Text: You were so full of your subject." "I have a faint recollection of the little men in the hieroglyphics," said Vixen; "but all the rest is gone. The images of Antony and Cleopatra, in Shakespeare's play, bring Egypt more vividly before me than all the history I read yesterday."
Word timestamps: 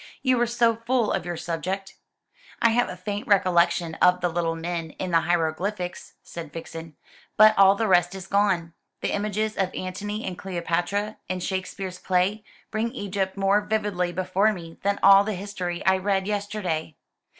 You 0.23 0.37
were 0.39 0.47
so 0.47 0.77
full 0.77 1.11
of 1.13 1.27
your 1.27 1.37
subject." 1.37 1.97
"I 2.59 2.71
have 2.71 2.89
a 2.89 2.97
faint 2.97 3.27
recollection 3.27 3.93
of 4.01 4.19
the 4.19 4.29
little 4.29 4.55
men 4.55 4.95
in 4.97 5.11
the 5.11 5.19
hieroglyphics," 5.19 6.13
said 6.23 6.51
Vixen; 6.51 6.95
"but 7.37 7.55
all 7.55 7.75
the 7.75 7.85
rest 7.87 8.15
is 8.15 8.25
gone. 8.25 8.73
The 9.01 9.11
images 9.13 9.55
of 9.55 9.69
Antony 9.75 10.25
and 10.25 10.39
Cleopatra, 10.39 11.17
in 11.29 11.39
Shakespeare's 11.39 11.99
play, 11.99 12.43
bring 12.71 12.91
Egypt 12.93 13.37
more 13.37 13.61
vividly 13.61 14.11
before 14.11 14.51
me 14.53 14.79
than 14.81 14.97
all 15.03 15.23
the 15.23 15.35
history 15.35 15.85
I 15.85 15.97
read 15.97 16.25
yesterday." 16.25 16.95